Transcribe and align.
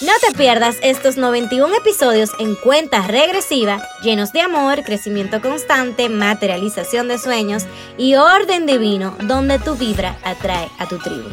No 0.00 0.12
te 0.26 0.34
pierdas 0.34 0.78
estos 0.82 1.18
91 1.18 1.76
episodios 1.76 2.30
en 2.38 2.54
cuenta 2.54 3.06
regresiva, 3.06 3.86
llenos 4.02 4.32
de 4.32 4.40
amor, 4.40 4.82
crecimiento 4.82 5.42
constante, 5.42 6.08
materialización 6.08 7.06
de 7.06 7.18
sueños 7.18 7.66
y 7.98 8.14
orden 8.14 8.64
divino, 8.64 9.14
donde 9.24 9.58
tu 9.58 9.76
vibra 9.76 10.18
atrae 10.24 10.70
a 10.78 10.86
tu 10.86 10.98
tribu. 11.00 11.28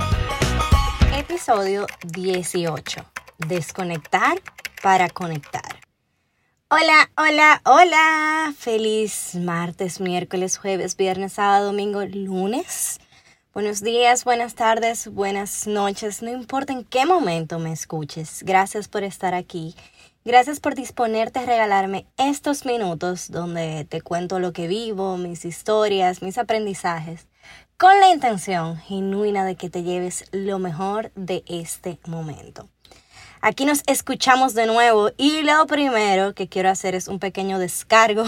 Episodio 1.15 1.87
18. 2.07 3.05
Desconectar 3.37 4.37
para 4.83 5.07
conectar. 5.09 5.79
Hola, 6.69 7.09
hola, 7.15 7.61
hola. 7.63 8.53
Feliz 8.57 9.35
martes, 9.35 10.01
miércoles, 10.01 10.57
jueves, 10.57 10.97
viernes, 10.97 11.31
sábado, 11.33 11.67
domingo, 11.67 12.03
lunes. 12.03 12.99
Buenos 13.57 13.81
días, 13.81 14.23
buenas 14.23 14.53
tardes, 14.53 15.07
buenas 15.11 15.65
noches, 15.65 16.21
no 16.21 16.29
importa 16.29 16.73
en 16.73 16.83
qué 16.83 17.07
momento 17.07 17.57
me 17.57 17.71
escuches. 17.71 18.43
Gracias 18.43 18.87
por 18.87 19.03
estar 19.03 19.33
aquí. 19.33 19.73
Gracias 20.23 20.59
por 20.59 20.75
disponerte 20.75 21.39
a 21.39 21.45
regalarme 21.47 22.05
estos 22.17 22.67
minutos 22.67 23.31
donde 23.31 23.83
te 23.85 24.01
cuento 24.01 24.37
lo 24.37 24.53
que 24.53 24.67
vivo, 24.67 25.17
mis 25.17 25.43
historias, 25.43 26.21
mis 26.21 26.37
aprendizajes, 26.37 27.25
con 27.77 27.99
la 27.99 28.09
intención 28.09 28.77
genuina 28.77 29.43
de 29.43 29.55
que 29.55 29.71
te 29.71 29.81
lleves 29.81 30.25
lo 30.31 30.59
mejor 30.59 31.11
de 31.15 31.43
este 31.47 31.97
momento. 32.05 32.69
Aquí 33.41 33.65
nos 33.65 33.81
escuchamos 33.87 34.53
de 34.53 34.67
nuevo 34.67 35.09
y 35.17 35.41
lo 35.41 35.65
primero 35.65 36.35
que 36.35 36.47
quiero 36.47 36.69
hacer 36.69 36.93
es 36.93 37.07
un 37.07 37.17
pequeño 37.17 37.57
descargo 37.57 38.23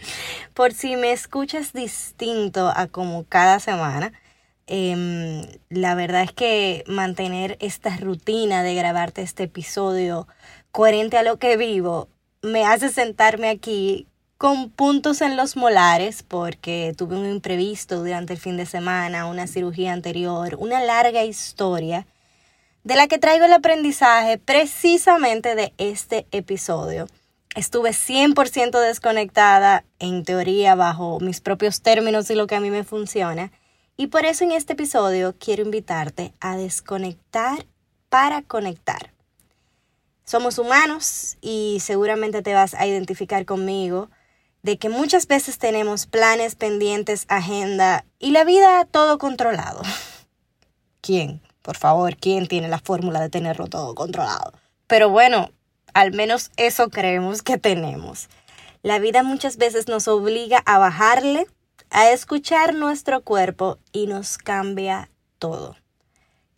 por 0.54 0.72
si 0.72 0.96
me 0.96 1.12
escuchas 1.12 1.74
distinto 1.74 2.72
a 2.74 2.86
como 2.86 3.24
cada 3.24 3.60
semana. 3.60 4.14
Em, 4.72 5.42
la 5.68 5.96
verdad 5.96 6.22
es 6.22 6.32
que 6.32 6.84
mantener 6.86 7.56
esta 7.58 7.96
rutina 7.96 8.62
de 8.62 8.76
grabarte 8.76 9.20
este 9.20 9.42
episodio 9.42 10.28
coherente 10.70 11.18
a 11.18 11.24
lo 11.24 11.38
que 11.38 11.56
vivo 11.56 12.06
me 12.40 12.64
hace 12.64 12.88
sentarme 12.88 13.48
aquí 13.48 14.06
con 14.38 14.70
puntos 14.70 15.22
en 15.22 15.36
los 15.36 15.56
molares 15.56 16.22
porque 16.22 16.94
tuve 16.96 17.16
un 17.16 17.28
imprevisto 17.28 17.98
durante 17.98 18.34
el 18.34 18.38
fin 18.38 18.56
de 18.56 18.64
semana, 18.64 19.26
una 19.26 19.48
cirugía 19.48 19.92
anterior, 19.92 20.54
una 20.60 20.80
larga 20.80 21.24
historia 21.24 22.06
de 22.84 22.94
la 22.94 23.08
que 23.08 23.18
traigo 23.18 23.46
el 23.46 23.52
aprendizaje 23.52 24.38
precisamente 24.38 25.56
de 25.56 25.74
este 25.78 26.28
episodio. 26.30 27.08
Estuve 27.56 27.90
100% 27.90 28.78
desconectada, 28.78 29.82
en 29.98 30.24
teoría, 30.24 30.76
bajo 30.76 31.18
mis 31.18 31.40
propios 31.40 31.82
términos 31.82 32.30
y 32.30 32.36
lo 32.36 32.46
que 32.46 32.54
a 32.54 32.60
mí 32.60 32.70
me 32.70 32.84
funciona. 32.84 33.50
Y 34.00 34.06
por 34.06 34.24
eso 34.24 34.44
en 34.44 34.52
este 34.52 34.72
episodio 34.72 35.34
quiero 35.38 35.62
invitarte 35.62 36.32
a 36.40 36.56
desconectar 36.56 37.66
para 38.08 38.40
conectar. 38.40 39.12
Somos 40.24 40.56
humanos 40.56 41.36
y 41.42 41.80
seguramente 41.82 42.40
te 42.40 42.54
vas 42.54 42.72
a 42.72 42.86
identificar 42.86 43.44
conmigo 43.44 44.08
de 44.62 44.78
que 44.78 44.88
muchas 44.88 45.26
veces 45.26 45.58
tenemos 45.58 46.06
planes 46.06 46.54
pendientes, 46.54 47.26
agenda 47.28 48.06
y 48.18 48.30
la 48.30 48.44
vida 48.44 48.86
todo 48.86 49.18
controlado. 49.18 49.82
¿Quién? 51.02 51.42
Por 51.60 51.76
favor, 51.76 52.16
¿quién 52.16 52.48
tiene 52.48 52.68
la 52.68 52.78
fórmula 52.78 53.20
de 53.20 53.28
tenerlo 53.28 53.66
todo 53.66 53.94
controlado? 53.94 54.54
Pero 54.86 55.10
bueno, 55.10 55.50
al 55.92 56.12
menos 56.12 56.52
eso 56.56 56.88
creemos 56.88 57.42
que 57.42 57.58
tenemos. 57.58 58.30
La 58.82 58.98
vida 58.98 59.22
muchas 59.22 59.58
veces 59.58 59.88
nos 59.88 60.08
obliga 60.08 60.62
a 60.64 60.78
bajarle 60.78 61.46
a 61.90 62.10
escuchar 62.10 62.74
nuestro 62.74 63.22
cuerpo 63.22 63.78
y 63.92 64.06
nos 64.06 64.38
cambia 64.38 65.10
todo. 65.38 65.76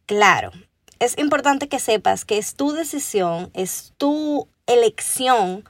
Claro, 0.06 0.52
es 0.98 1.18
importante 1.18 1.68
que 1.68 1.78
sepas 1.78 2.24
que 2.24 2.38
es 2.38 2.54
tu 2.54 2.72
decisión, 2.72 3.50
es 3.54 3.94
tu 3.96 4.48
elección 4.66 5.64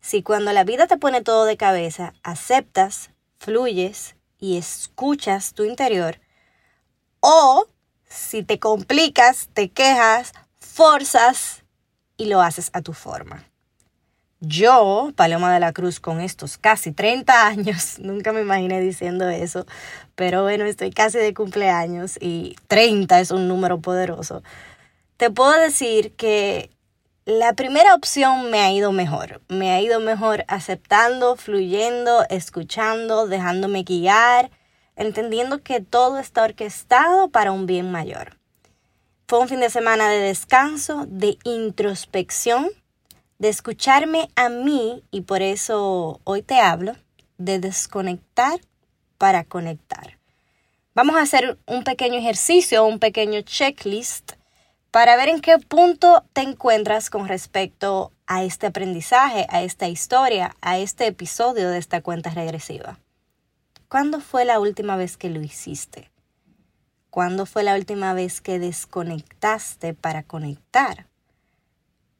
si 0.00 0.22
cuando 0.22 0.52
la 0.52 0.64
vida 0.64 0.86
te 0.86 0.98
pone 0.98 1.22
todo 1.22 1.46
de 1.46 1.56
cabeza, 1.56 2.14
aceptas, 2.22 3.10
fluyes 3.38 4.14
y 4.38 4.56
escuchas 4.56 5.54
tu 5.54 5.64
interior, 5.64 6.20
o 7.20 7.66
si 8.08 8.42
te 8.44 8.60
complicas, 8.60 9.48
te 9.52 9.70
quejas, 9.70 10.32
forzas 10.60 11.64
y 12.16 12.26
lo 12.26 12.40
haces 12.40 12.70
a 12.72 12.82
tu 12.82 12.92
forma. 12.92 13.50
Yo, 14.40 15.12
Paloma 15.16 15.52
de 15.54 15.60
la 15.60 15.72
Cruz, 15.72 15.98
con 15.98 16.20
estos 16.20 16.58
casi 16.58 16.92
30 16.92 17.46
años, 17.46 17.98
nunca 18.00 18.32
me 18.32 18.42
imaginé 18.42 18.80
diciendo 18.80 19.28
eso, 19.28 19.64
pero 20.14 20.42
bueno, 20.42 20.64
estoy 20.64 20.90
casi 20.90 21.18
de 21.18 21.32
cumpleaños 21.32 22.18
y 22.20 22.56
30 22.68 23.18
es 23.20 23.30
un 23.30 23.48
número 23.48 23.80
poderoso. 23.80 24.42
Te 25.16 25.30
puedo 25.30 25.58
decir 25.58 26.12
que 26.16 26.70
la 27.24 27.54
primera 27.54 27.94
opción 27.94 28.50
me 28.50 28.60
ha 28.60 28.70
ido 28.70 28.92
mejor. 28.92 29.40
Me 29.48 29.70
ha 29.72 29.80
ido 29.80 30.00
mejor 30.00 30.44
aceptando, 30.48 31.36
fluyendo, 31.36 32.26
escuchando, 32.28 33.26
dejándome 33.26 33.84
guiar, 33.84 34.50
entendiendo 34.96 35.62
que 35.62 35.80
todo 35.80 36.18
está 36.18 36.44
orquestado 36.44 37.30
para 37.30 37.52
un 37.52 37.64
bien 37.64 37.90
mayor. 37.90 38.36
Fue 39.26 39.38
un 39.38 39.48
fin 39.48 39.60
de 39.60 39.70
semana 39.70 40.10
de 40.10 40.18
descanso, 40.18 41.06
de 41.08 41.38
introspección 41.44 42.68
de 43.38 43.48
escucharme 43.48 44.28
a 44.34 44.48
mí 44.48 45.04
y 45.10 45.22
por 45.22 45.42
eso 45.42 46.20
hoy 46.24 46.42
te 46.42 46.60
hablo 46.60 46.96
de 47.38 47.58
desconectar 47.58 48.60
para 49.18 49.44
conectar. 49.44 50.18
Vamos 50.94 51.16
a 51.16 51.22
hacer 51.22 51.58
un 51.66 51.84
pequeño 51.84 52.18
ejercicio, 52.18 52.86
un 52.86 52.98
pequeño 52.98 53.42
checklist 53.42 54.32
para 54.90 55.16
ver 55.16 55.28
en 55.28 55.42
qué 55.42 55.58
punto 55.58 56.24
te 56.32 56.40
encuentras 56.40 57.10
con 57.10 57.28
respecto 57.28 58.12
a 58.26 58.44
este 58.44 58.68
aprendizaje, 58.68 59.46
a 59.50 59.62
esta 59.62 59.88
historia, 59.88 60.56
a 60.62 60.78
este 60.78 61.06
episodio 61.06 61.68
de 61.68 61.78
esta 61.78 62.00
cuenta 62.00 62.30
regresiva. 62.30 62.98
¿Cuándo 63.88 64.20
fue 64.20 64.46
la 64.46 64.58
última 64.58 64.96
vez 64.96 65.18
que 65.18 65.28
lo 65.28 65.42
hiciste? 65.42 66.10
¿Cuándo 67.10 67.46
fue 67.46 67.62
la 67.62 67.74
última 67.74 68.14
vez 68.14 68.40
que 68.40 68.58
desconectaste 68.58 69.94
para 69.94 70.22
conectar? 70.22 71.06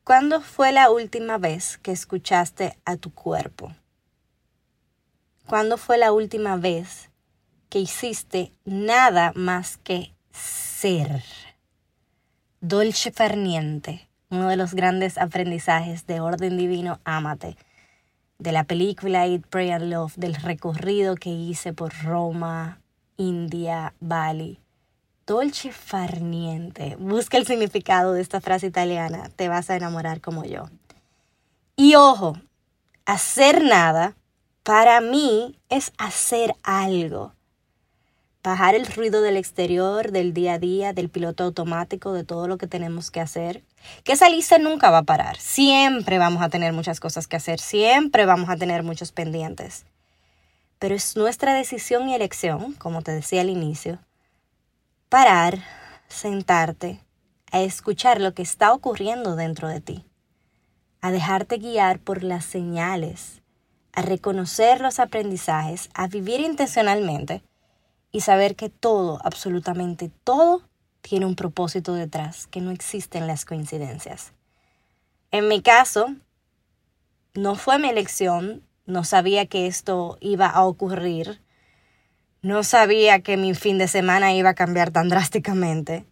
¿Cuándo 0.07 0.41
fue 0.41 0.71
la 0.71 0.89
última 0.89 1.37
vez 1.37 1.79
que 1.79 1.91
escuchaste 1.91 2.79
a 2.85 2.97
tu 2.97 3.13
cuerpo? 3.13 3.75
¿Cuándo 5.49 5.79
fue 5.79 5.99
la 5.99 6.13
última 6.13 6.57
vez 6.57 7.11
que 7.69 7.81
hiciste 7.81 8.53
nada 8.65 9.33
más 9.35 9.79
que 9.79 10.15
ser? 10.31 11.25
Dolce 12.61 13.11
Ferniente, 13.11 14.09
uno 14.31 14.49
de 14.49 14.55
los 14.55 14.75
grandes 14.75 15.19
aprendizajes 15.19 16.07
de 16.07 16.21
orden 16.21 16.57
divino, 16.57 17.01
ámate, 17.03 17.57
de 18.39 18.53
la 18.53 18.63
película 18.63 19.27
Eat, 19.27 19.49
Pray 19.49 19.73
and 19.73 19.93
Love, 19.93 20.15
del 20.15 20.37
recorrido 20.37 21.17
que 21.17 21.31
hice 21.31 21.73
por 21.73 21.93
Roma, 22.05 22.81
India, 23.17 23.93
Bali 23.99 24.61
dolce 25.27 25.73
farniente. 25.73 26.97
Busca 26.99 27.37
el 27.37 27.47
significado 27.47 28.13
de 28.13 28.23
esta 28.23 28.41
frase 28.41 28.67
italiana, 28.67 29.31
te 29.35 29.49
vas 29.49 29.69
a 29.71 29.77
enamorar 29.77 30.21
como 30.21 30.45
yo. 30.45 30.71
Y 31.75 31.97
ojo, 31.97 32.39
hacer 33.05 33.63
nada 33.63 34.15
para 34.63 35.01
mí 35.01 35.59
es 35.69 35.93
hacer 35.99 36.55
algo. 36.63 37.33
Bajar 38.43 38.77
el 38.77 38.87
ruido 38.87 39.23
del 39.23 39.37
exterior, 39.37 40.13
del 40.13 40.33
día 40.33 40.55
a 40.55 40.59
día, 40.61 40.93
del 40.93 41.09
piloto 41.09 41.43
automático, 41.43 42.13
de 42.13 42.23
todo 42.23 42.47
lo 42.47 42.59
que 42.59 42.69
tenemos 42.69 43.11
que 43.11 43.21
hacer. 43.21 43.65
Que 44.05 44.13
esa 44.13 44.29
lista 44.29 44.59
nunca 44.59 44.91
va 44.91 44.99
a 44.99 45.03
parar. 45.03 45.37
Siempre 45.39 46.19
vamos 46.19 46.43
a 46.43 46.49
tener 46.49 46.73
muchas 46.73 47.01
cosas 47.01 47.27
que 47.27 47.35
hacer, 47.35 47.59
siempre 47.59 48.25
vamos 48.25 48.49
a 48.49 48.57
tener 48.57 48.85
muchos 48.85 49.11
pendientes. 49.11 49.85
Pero 50.79 50.95
es 50.95 51.17
nuestra 51.17 51.55
decisión 51.55 52.09
y 52.09 52.15
elección, 52.15 52.75
como 52.75 53.03
te 53.03 53.11
decía 53.11 53.41
al 53.41 53.51
inicio, 53.51 53.99
parar, 55.09 55.61
sentarte, 56.09 57.01
a 57.53 57.61
escuchar 57.61 58.21
lo 58.21 58.35
que 58.35 58.43
está 58.43 58.73
ocurriendo 58.73 59.37
dentro 59.37 59.69
de 59.69 59.81
ti, 59.81 60.05
a 61.01 61.13
dejarte 61.13 61.59
guiar 61.59 62.01
por 62.01 62.25
las 62.25 62.45
señales, 62.45 63.41
a 63.93 64.03
reconocer 64.03 64.81
los 64.81 64.99
aprendizajes, 64.99 65.91
a 65.95 66.09
vivir 66.09 66.41
intencionalmente 66.41 67.45
y 68.11 68.23
saber 68.23 68.57
que 68.57 68.69
todo, 68.69 69.21
absolutamente 69.23 70.11
todo, 70.25 70.63
tiene 71.03 71.25
un 71.25 71.37
propósito 71.37 71.95
detrás, 71.95 72.49
que 72.49 72.61
no 72.61 72.73
existen 72.73 73.29
las 73.29 73.45
coincidencias. 73.45 74.33
En 75.31 75.47
mi 75.47 75.63
caso, 75.63 76.17
no 77.35 77.55
fue 77.55 77.79
mi 77.79 77.89
elección, 77.89 78.65
no 78.87 79.05
sabía 79.05 79.47
que 79.47 79.69
esto 79.69 80.19
iba 80.21 80.49
a 80.49 80.65
ocurrir, 80.65 81.41
No 82.47 82.63
sabía 82.63 83.23
que 83.23 83.37
mi 83.37 83.55
fin 83.55 83.77
de 83.77 83.89
semana 83.89 84.33
iba 84.33 84.51
a 84.51 84.55
cambiar 84.55 84.93
tan 84.93 85.09
drásticamente, 85.09 86.07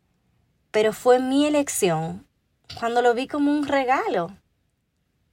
pero 0.73 0.93
fue 0.93 1.21
mi 1.21 1.47
elección 1.47 2.27
cuando 2.77 3.03
lo 3.03 3.15
vi 3.15 3.29
como 3.29 3.53
un 3.53 3.69
regalo. 3.69 4.37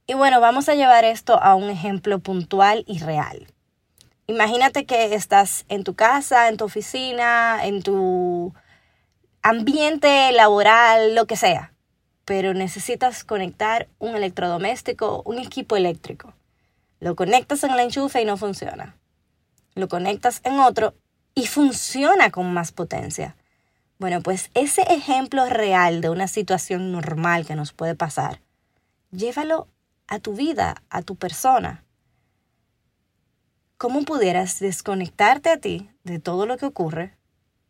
Y 0.06 0.14
bueno, 0.14 0.40
vamos 0.40 0.68
a 0.68 0.76
llevar 0.76 1.04
esto 1.04 1.42
a 1.42 1.56
un 1.56 1.70
ejemplo 1.70 2.20
puntual 2.20 2.84
y 2.86 3.00
real. 3.00 3.48
Imagínate 4.28 4.86
que 4.86 5.12
estás 5.12 5.64
en 5.68 5.82
tu 5.82 5.94
casa, 5.96 6.48
en 6.48 6.56
tu 6.56 6.66
oficina, 6.66 7.66
en 7.66 7.82
tu 7.82 8.54
ambiente 9.42 10.30
laboral, 10.30 11.16
lo 11.16 11.26
que 11.26 11.34
sea, 11.34 11.74
pero 12.24 12.54
necesitas 12.54 13.24
conectar 13.24 13.88
un 13.98 14.14
electrodoméstico, 14.14 15.24
un 15.26 15.40
equipo 15.40 15.74
eléctrico. 15.74 16.32
Lo 17.00 17.16
conectas 17.16 17.64
en 17.64 17.72
el 17.72 17.80
enchufe 17.80 18.22
y 18.22 18.24
no 18.24 18.36
funciona. 18.36 19.01
Lo 19.74 19.88
conectas 19.88 20.40
en 20.44 20.58
otro 20.58 20.94
y 21.34 21.46
funciona 21.46 22.30
con 22.30 22.52
más 22.52 22.72
potencia. 22.72 23.36
Bueno, 23.98 24.20
pues 24.20 24.50
ese 24.54 24.82
ejemplo 24.82 25.46
real 25.46 26.00
de 26.00 26.10
una 26.10 26.28
situación 26.28 26.92
normal 26.92 27.46
que 27.46 27.54
nos 27.54 27.72
puede 27.72 27.94
pasar, 27.94 28.40
llévalo 29.10 29.68
a 30.08 30.18
tu 30.18 30.34
vida, 30.34 30.82
a 30.90 31.02
tu 31.02 31.16
persona. 31.16 31.84
¿Cómo 33.78 34.02
pudieras 34.02 34.60
desconectarte 34.60 35.50
a 35.50 35.56
ti 35.56 35.90
de 36.04 36.18
todo 36.18 36.46
lo 36.46 36.56
que 36.56 36.66
ocurre 36.66 37.16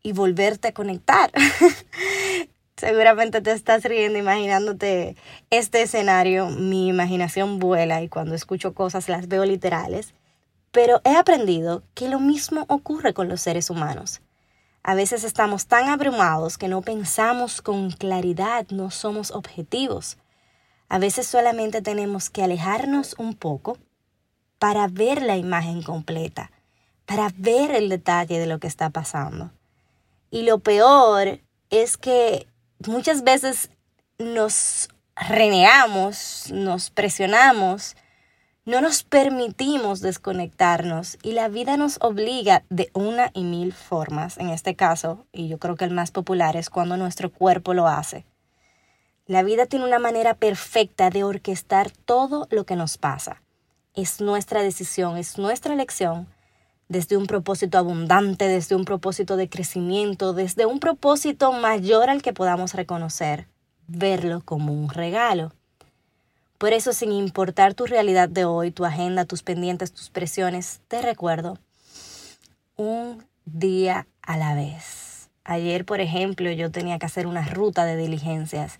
y 0.01 0.11
volverte 0.11 0.69
a 0.69 0.73
conectar? 0.73 1.31
Seguramente 2.77 3.41
te 3.41 3.51
estás 3.51 3.83
riendo 3.83 4.19
imaginándote 4.19 5.15
este 5.51 5.83
escenario. 5.83 6.49
Mi 6.49 6.87
imaginación 6.87 7.59
vuela 7.59 8.01
y 8.01 8.09
cuando 8.09 8.35
escucho 8.35 8.73
cosas 8.73 9.07
las 9.07 9.27
veo 9.27 9.45
literales. 9.45 10.13
Pero 10.73 11.01
he 11.03 11.15
aprendido 11.15 11.83
que 11.93 12.09
lo 12.09 12.19
mismo 12.19 12.65
ocurre 12.67 13.13
con 13.13 13.27
los 13.29 13.41
seres 13.41 13.69
humanos. 13.69 14.21
A 14.81 14.95
veces 14.95 15.23
estamos 15.23 15.67
tan 15.67 15.87
abrumados 15.87 16.57
que 16.57 16.67
no 16.67 16.81
pensamos 16.81 17.61
con 17.61 17.91
claridad, 17.91 18.65
no 18.71 18.89
somos 18.89 19.29
objetivos. 19.29 20.17
A 20.89 20.97
veces 20.97 21.27
solamente 21.27 21.83
tenemos 21.83 22.31
que 22.31 22.43
alejarnos 22.43 23.15
un 23.19 23.35
poco 23.35 23.77
para 24.57 24.87
ver 24.87 25.21
la 25.21 25.37
imagen 25.37 25.83
completa, 25.83 26.51
para 27.05 27.31
ver 27.37 27.69
el 27.69 27.87
detalle 27.87 28.39
de 28.39 28.47
lo 28.47 28.57
que 28.57 28.67
está 28.67 28.89
pasando. 28.89 29.51
Y 30.31 30.41
lo 30.41 30.57
peor 30.57 31.39
es 31.69 31.97
que 31.97 32.47
muchas 32.87 33.23
veces 33.23 33.69
nos 34.17 34.89
renegamos, 35.15 36.49
nos 36.51 36.89
presionamos, 36.89 37.95
no 38.65 38.79
nos 38.79 39.03
permitimos 39.03 39.99
desconectarnos 39.99 41.17
y 41.21 41.33
la 41.33 41.49
vida 41.49 41.75
nos 41.75 41.97
obliga 42.01 42.63
de 42.69 42.89
una 42.93 43.29
y 43.33 43.43
mil 43.43 43.73
formas. 43.73 44.37
En 44.37 44.49
este 44.49 44.75
caso, 44.75 45.25
y 45.33 45.49
yo 45.49 45.57
creo 45.57 45.75
que 45.75 45.83
el 45.83 45.91
más 45.91 46.11
popular 46.11 46.55
es 46.55 46.69
cuando 46.69 46.95
nuestro 46.95 47.29
cuerpo 47.29 47.73
lo 47.73 47.87
hace. 47.87 48.25
La 49.25 49.43
vida 49.43 49.65
tiene 49.65 49.85
una 49.85 49.99
manera 49.99 50.33
perfecta 50.33 51.09
de 51.09 51.23
orquestar 51.25 51.91
todo 51.91 52.47
lo 52.51 52.65
que 52.65 52.77
nos 52.77 52.97
pasa. 52.97 53.41
Es 53.95 54.21
nuestra 54.21 54.61
decisión, 54.61 55.17
es 55.17 55.37
nuestra 55.37 55.73
elección 55.73 56.27
desde 56.87 57.17
un 57.17 57.25
propósito 57.25 57.77
abundante, 57.77 58.47
desde 58.47 58.75
un 58.75 58.85
propósito 58.85 59.35
de 59.35 59.49
crecimiento, 59.49 60.33
desde 60.33 60.65
un 60.65 60.79
propósito 60.79 61.51
mayor 61.51 62.09
al 62.09 62.21
que 62.21 62.33
podamos 62.33 62.73
reconocer, 62.73 63.47
verlo 63.87 64.41
como 64.45 64.73
un 64.73 64.89
regalo. 64.89 65.51
Por 66.63 66.71
eso, 66.71 66.93
sin 66.93 67.11
importar 67.11 67.73
tu 67.73 67.85
realidad 67.85 68.29
de 68.29 68.45
hoy, 68.45 68.71
tu 68.71 68.85
agenda, 68.85 69.25
tus 69.25 69.43
pendientes, 69.43 69.91
tus 69.91 70.09
presiones, 70.09 70.79
te 70.87 71.01
recuerdo, 71.01 71.57
un 72.77 73.27
día 73.43 74.07
a 74.21 74.37
la 74.37 74.55
vez. 74.55 75.29
Ayer, 75.43 75.83
por 75.83 75.99
ejemplo, 75.99 76.49
yo 76.51 76.71
tenía 76.71 76.99
que 76.99 77.05
hacer 77.05 77.27
una 77.27 77.45
ruta 77.45 77.83
de 77.83 77.97
diligencias 77.97 78.79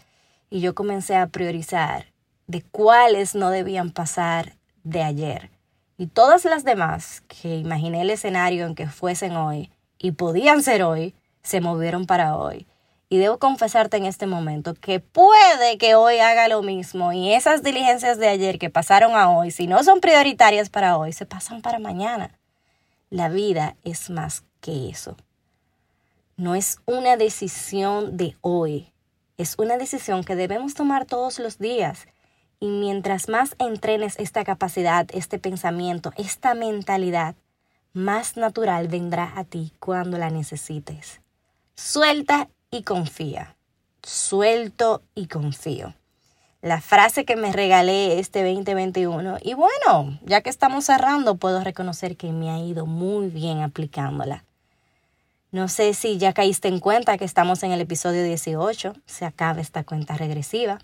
y 0.49 0.61
yo 0.61 0.73
comencé 0.73 1.17
a 1.17 1.27
priorizar 1.27 2.05
de 2.47 2.61
cuáles 2.61 3.35
no 3.35 3.49
debían 3.49 3.91
pasar 3.91 4.53
de 4.85 5.03
ayer 5.03 5.51
y 5.97 6.07
todas 6.07 6.45
las 6.45 6.63
demás 6.63 7.21
que 7.27 7.57
imaginé 7.57 8.03
el 8.03 8.11
escenario 8.11 8.65
en 8.65 8.75
que 8.75 8.87
fuesen 8.87 9.35
hoy 9.35 9.71
y 9.97 10.11
podían 10.13 10.63
ser 10.63 10.83
hoy, 10.83 11.15
se 11.41 11.59
movieron 11.59 12.05
para 12.05 12.37
hoy. 12.37 12.65
Y 13.13 13.19
debo 13.19 13.37
confesarte 13.37 13.97
en 13.97 14.07
este 14.07 14.25
momento 14.25 14.73
que 14.73 14.99
puede 14.99 15.77
que 15.77 15.93
hoy 15.93 16.17
haga 16.17 16.47
lo 16.47 16.63
mismo 16.63 17.13
y 17.13 17.31
esas 17.31 17.61
diligencias 17.61 18.17
de 18.17 18.27
ayer 18.27 18.57
que 18.57 18.71
pasaron 18.71 19.15
a 19.15 19.29
hoy, 19.29 19.51
si 19.51 19.67
no 19.67 19.83
son 19.83 19.99
prioritarias 19.99 20.71
para 20.71 20.97
hoy, 20.97 21.13
se 21.13 21.27
pasan 21.27 21.61
para 21.61 21.77
mañana. 21.77 22.39
La 23.11 23.29
vida 23.29 23.75
es 23.83 24.09
más 24.09 24.43
que 24.61 24.89
eso. 24.89 25.15
No 26.37 26.55
es 26.55 26.79
una 26.87 27.15
decisión 27.15 28.17
de 28.17 28.35
hoy, 28.41 28.91
es 29.37 29.59
una 29.59 29.77
decisión 29.77 30.23
que 30.23 30.35
debemos 30.35 30.73
tomar 30.73 31.05
todos 31.05 31.37
los 31.37 31.59
días 31.59 32.07
y 32.59 32.65
mientras 32.65 33.29
más 33.29 33.55
entrenes 33.59 34.17
esta 34.17 34.43
capacidad, 34.43 35.05
este 35.13 35.37
pensamiento, 35.37 36.13
esta 36.17 36.55
mentalidad, 36.55 37.35
más 37.93 38.37
natural 38.37 38.87
vendrá 38.87 39.33
a 39.35 39.43
ti 39.43 39.71
cuando 39.77 40.17
la 40.17 40.31
necesites. 40.31 41.21
Suelta 41.75 42.49
y 42.73 42.81
confía. 42.81 43.55
Suelto 44.01 45.03
y 45.13 45.27
confío. 45.27 45.93
La 46.61 46.81
frase 46.81 47.23
que 47.23 47.35
me 47.35 47.51
regalé 47.51 48.19
este 48.19 48.43
2021 48.43 49.37
y 49.41 49.53
bueno, 49.53 50.17
ya 50.23 50.41
que 50.41 50.49
estamos 50.49 50.85
cerrando, 50.85 51.35
puedo 51.35 51.63
reconocer 51.63 52.17
que 52.17 52.31
me 52.31 52.49
ha 52.49 52.57
ido 52.57 52.85
muy 52.85 53.27
bien 53.27 53.61
aplicándola. 53.61 54.43
No 55.51 55.67
sé 55.67 55.93
si 55.93 56.17
ya 56.17 56.33
caíste 56.33 56.67
en 56.67 56.79
cuenta 56.79 57.17
que 57.17 57.25
estamos 57.25 57.61
en 57.61 57.73
el 57.73 57.81
episodio 57.81 58.23
18, 58.23 58.93
se 59.05 59.25
acaba 59.25 59.61
esta 59.61 59.83
cuenta 59.83 60.17
regresiva. 60.17 60.79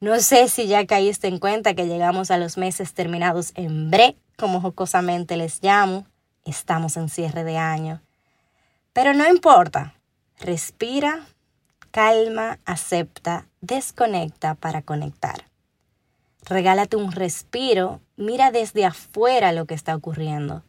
No 0.00 0.18
sé 0.20 0.48
si 0.48 0.66
ya 0.66 0.86
caíste 0.86 1.28
en 1.28 1.38
cuenta 1.38 1.74
que 1.74 1.86
llegamos 1.86 2.30
a 2.30 2.38
los 2.38 2.56
meses 2.56 2.94
terminados 2.94 3.52
en 3.54 3.90
bre, 3.90 4.16
como 4.38 4.60
jocosamente 4.60 5.36
les 5.36 5.62
llamo. 5.62 6.06
Estamos 6.46 6.96
en 6.96 7.08
cierre 7.08 7.44
de 7.44 7.58
año. 7.58 8.00
Pero 8.94 9.12
no 9.14 9.28
importa. 9.28 9.94
Respira, 10.42 11.24
calma, 11.92 12.58
acepta, 12.64 13.46
desconecta 13.60 14.56
para 14.56 14.82
conectar. 14.82 15.44
Regálate 16.44 16.96
un 16.96 17.12
respiro, 17.12 18.00
mira 18.16 18.50
desde 18.50 18.84
afuera 18.84 19.52
lo 19.52 19.66
que 19.66 19.74
está 19.74 19.94
ocurriendo. 19.94 20.64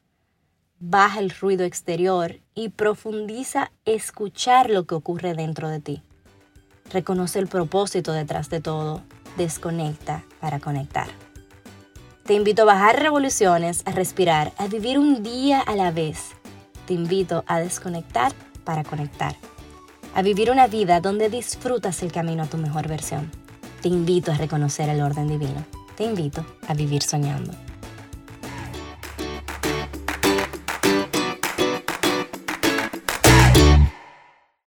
Baja 0.78 1.20
el 1.20 1.32
ruido 1.32 1.66
exterior 1.66 2.40
y 2.54 2.70
profundiza 2.70 3.72
escuchar 3.86 4.70
lo 4.70 4.86
que 4.86 4.94
ocurre 4.94 5.34
dentro 5.34 5.70
de 5.70 5.80
ti. 5.80 6.04
Reconoce 6.92 7.40
el 7.40 7.48
propósito 7.48 8.14
detrás 8.14 8.52
de 8.52 8.62
todo 8.62 9.02
desconecta 9.38 10.24
para 10.40 10.60
conectar. 10.60 11.08
Te 12.28 12.36
invito 12.36 12.62
a 12.62 12.66
bajar 12.66 13.02
revoluciones, 13.02 13.82
a 13.88 13.92
respirar, 13.92 14.54
a 14.60 14.68
vivir 14.68 15.00
un 15.00 15.24
día 15.24 15.62
a 15.62 15.76
la 15.76 15.90
vez. 15.90 16.30
Te 16.86 16.94
invito 16.94 17.44
a 17.48 17.60
desconectar 17.60 18.34
para 18.64 18.84
conectar. 18.84 19.36
A 20.16 20.22
vivir 20.22 20.52
una 20.52 20.68
vida 20.68 21.02
donde 21.02 21.30
disfrutas 21.30 22.04
el 22.04 22.12
camino 22.12 22.44
a 22.44 22.48
tu 22.48 22.58
mejor 22.58 22.88
versión. 22.88 23.32
Te 23.82 23.88
invito 23.88 24.32
a 24.32 24.36
reconocer 24.36 24.88
el 24.90 25.02
orden 25.02 25.28
divino. 25.28 25.66
Te 25.98 26.04
invito 26.04 26.46
a 26.68 26.76
vivir 26.76 27.02
soñando. 27.02 27.52